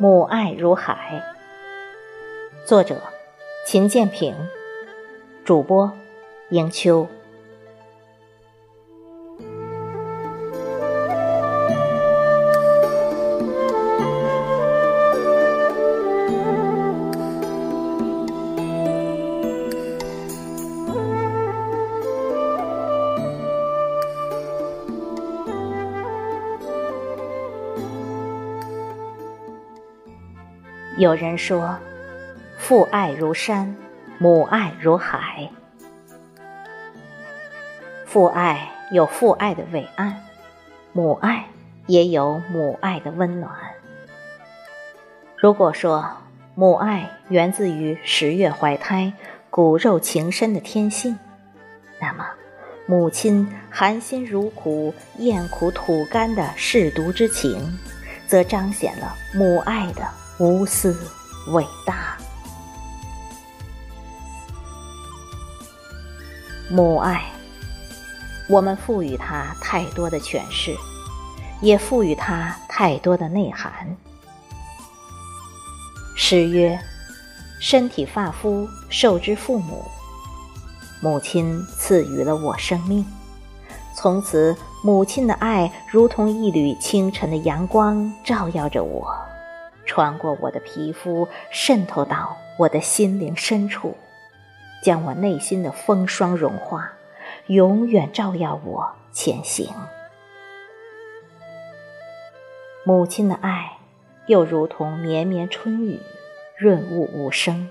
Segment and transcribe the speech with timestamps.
[0.00, 1.24] 母爱如海。
[2.64, 3.02] 作者：
[3.66, 4.32] 秦建平，
[5.44, 5.92] 主播：
[6.50, 7.08] 迎秋。
[30.98, 31.78] 有人说，
[32.58, 33.76] 父爱如山，
[34.18, 35.48] 母爱如海。
[38.04, 40.20] 父爱有父爱的伟岸，
[40.92, 41.44] 母爱
[41.86, 43.52] 也有母爱的温暖。
[45.36, 46.04] 如果说
[46.56, 49.12] 母爱源自于十月怀胎、
[49.50, 51.16] 骨肉情深的天性，
[52.00, 52.26] 那么
[52.86, 57.78] 母亲含辛茹苦、咽苦吐甘的舐犊之情，
[58.26, 60.02] 则彰显了母爱的。
[60.40, 60.96] 无私
[61.48, 62.16] 伟大，
[66.70, 67.24] 母爱，
[68.48, 70.76] 我们赋予它太多的诠释，
[71.60, 73.72] 也赋予它太多的内涵。
[76.16, 76.78] 诗曰
[77.58, 79.84] ：“身体发肤受之父母，
[81.00, 83.04] 母亲赐予了我生命，
[83.92, 89.12] 从此母亲的爱如同一缕清晨的阳光，照耀着我。”
[89.98, 93.96] 穿过我的皮肤，渗透到我的心灵深处，
[94.80, 96.92] 将我内心的风霜融化，
[97.48, 99.66] 永远照耀我前行。
[102.84, 103.78] 母亲的爱，
[104.28, 105.98] 又如同绵绵春雨，
[106.56, 107.68] 润物无声，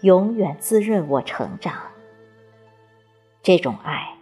[0.00, 1.72] 永远滋润我成长。
[3.44, 4.16] 这种爱，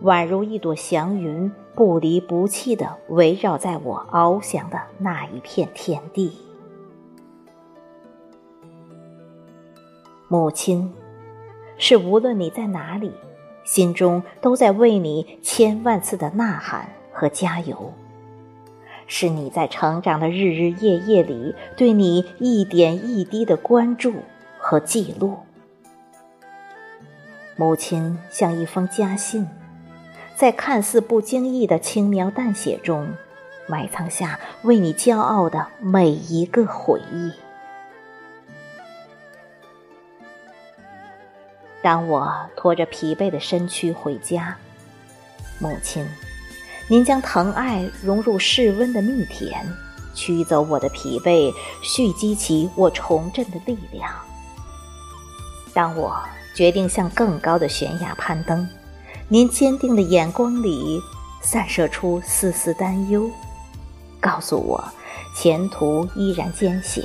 [0.00, 6.34] 宛如一朵祥云，不离不弃地围绕在我翱翔的那一片天地。
[10.32, 10.90] 母亲，
[11.76, 13.12] 是无论你在哪里，
[13.64, 17.92] 心中都在为你千万次的呐喊和加油；
[19.06, 24.14] 是你在成长的日日夜夜里，对你一点一滴的关注
[24.58, 25.36] 和记录。
[27.54, 29.46] 母亲像一封家信，
[30.34, 33.06] 在看似不经意的轻描淡写中，
[33.68, 37.32] 埋藏下为你骄傲的每一个回忆。
[41.82, 44.56] 当我拖着疲惫的身躯回家，
[45.58, 46.06] 母亲，
[46.86, 49.66] 您将疼爱融入室温的蜜甜，
[50.14, 54.08] 驱走我的疲惫，蓄积起我重振的力量。
[55.74, 56.22] 当我
[56.54, 58.68] 决定向更高的悬崖攀登，
[59.26, 61.00] 您坚定的眼光里
[61.40, 63.28] 散射出丝丝担忧，
[64.20, 64.84] 告诉我
[65.34, 67.02] 前途依然艰险。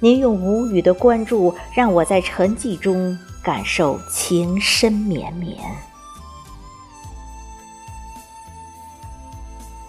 [0.00, 3.18] 您用无语的关注，让我在沉寂中。
[3.44, 5.58] 感受情深绵绵。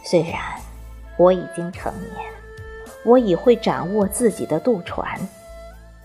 [0.03, 0.41] 虽然
[1.17, 2.25] 我已经成年，
[3.05, 5.17] 我已会掌握自己的渡船，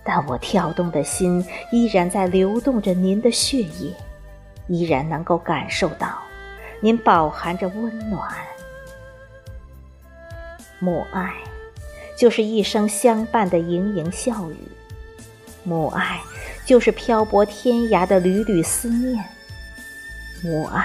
[0.05, 3.93] 但我跳动的心依然在流动着您的血液，
[4.69, 6.19] 依然能够感受到
[6.81, 8.33] 您饱含着温暖。
[10.78, 11.34] 母爱，
[12.16, 14.56] 就是一生相伴的盈盈笑语。
[15.65, 16.21] 母爱。
[16.71, 19.25] 就是漂泊天涯的缕缕思念，
[20.41, 20.85] 母爱；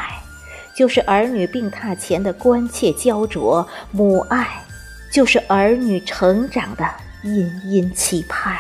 [0.76, 4.46] 就是儿女病榻前的关切焦灼，母爱；
[5.12, 6.84] 就是儿女成长的
[7.22, 8.58] 殷殷期盼。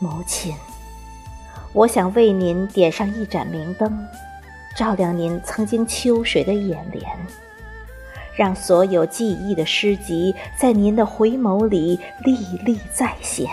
[0.00, 0.52] 母亲，
[1.72, 4.04] 我想为您点上一盏明灯，
[4.76, 7.04] 照亮您曾经秋水的眼帘。
[8.36, 13.48] 让所有记忆的诗集在您的回眸里历历再现。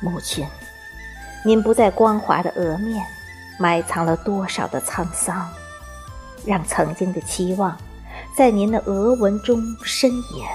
[0.00, 0.46] 母亲，
[1.44, 3.04] 您不再光滑的额面，
[3.58, 5.48] 埋藏了多少的沧桑？
[6.46, 7.76] 让曾经的期望，
[8.36, 10.48] 在您的额纹中深延。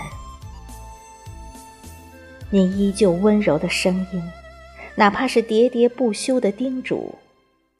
[2.49, 4.31] 您依旧温柔的声音，
[4.95, 7.13] 哪怕是喋喋不休的叮嘱。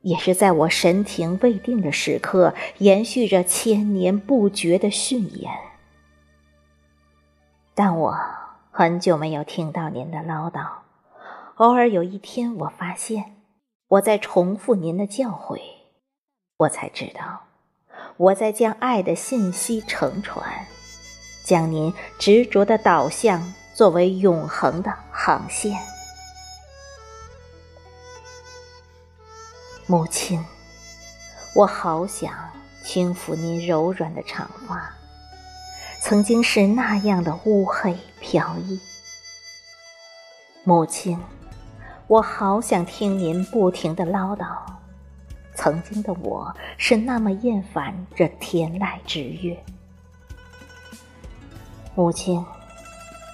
[0.04, 5.52] 也是在我神庭未定的时刻，延续着千年不绝的训言。
[7.74, 8.18] 但我
[8.70, 10.68] 很久没有听到您的唠叨，
[11.56, 13.38] 偶尔有一天，我发现
[13.88, 15.60] 我在重复您的教诲，
[16.58, 17.44] 我才知道
[18.18, 20.46] 我在将爱的信息承传，
[21.46, 25.93] 将您执着的导向作为永恒的航线。
[29.86, 30.42] 母亲，
[31.54, 32.34] 我好想
[32.82, 34.94] 轻抚您柔软的长发，
[36.00, 38.80] 曾经是那样的乌黑飘逸。
[40.64, 41.20] 母亲，
[42.08, 44.48] 我好想听您不停的唠叨。
[45.54, 49.62] 曾经的我是那么厌烦这天籁之乐。
[51.94, 52.44] 母亲，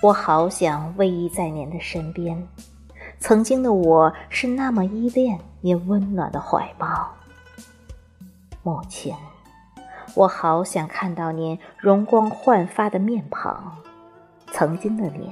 [0.01, 2.47] 我好想偎依在您的身边。
[3.19, 7.13] 曾经的我是那么依恋您温暖的怀抱。
[8.63, 9.13] 母亲，
[10.15, 13.77] 我好想看到您容光焕发的面庞。
[14.51, 15.31] 曾经的您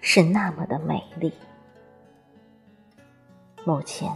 [0.00, 1.32] 是那么的美丽。
[3.64, 4.08] 母亲，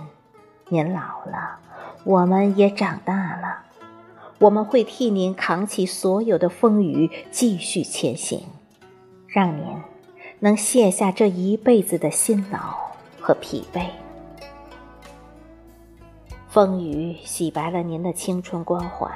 [0.68, 1.58] 您老了，
[2.04, 3.64] 我们也长大了。
[4.38, 8.44] 我们会替您扛起所有的风雨，继续前行，
[9.26, 9.64] 让您
[10.38, 12.58] 能卸下这一辈子的辛劳
[13.28, 13.84] 和疲惫。
[16.48, 19.12] 风雨洗白了您的青春光环，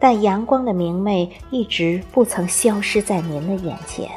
[0.00, 4.10] 但阳光的明媚一直不曾消失在您的眼前。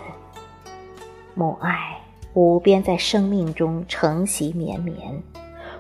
[1.36, 2.02] 母爱
[2.34, 5.22] 无边在生命中承袭绵绵，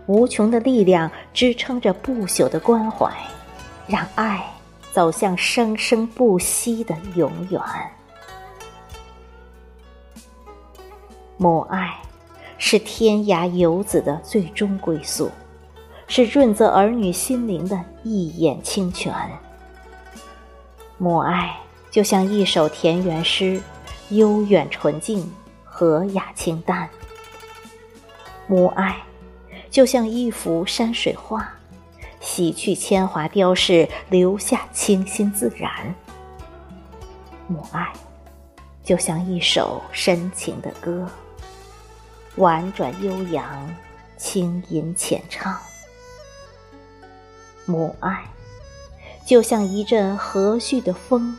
[0.05, 3.11] 无穷的力量支撑着不朽的关怀。
[3.87, 4.45] 让爱
[4.93, 7.59] 走向生生不息的永远。
[11.37, 11.99] 母爱
[12.63, 15.31] 是天涯游子的最终归宿，
[16.05, 19.11] 是润泽儿女心灵的一眼清泉。
[20.99, 21.57] 母爱
[21.89, 23.59] 就像一首田园诗，
[24.09, 25.27] 悠远纯净，
[25.65, 26.87] 和雅清淡。
[28.45, 28.95] 母爱
[29.71, 31.51] 就像一幅山水画。
[32.19, 35.71] 洗去铅华雕饰，留下清新自然。
[37.47, 37.91] 母爱，
[38.83, 41.09] 就像一首深情的歌，
[42.41, 43.71] 婉转悠扬，
[44.17, 45.55] 轻吟浅唱。
[47.65, 48.23] 母爱，
[49.23, 51.37] 就像一阵和煦的风，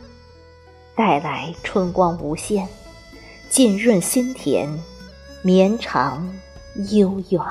[0.95, 2.65] 带来春光无限，
[3.49, 4.79] 浸润心田，
[5.41, 6.33] 绵长
[6.91, 7.41] 悠远。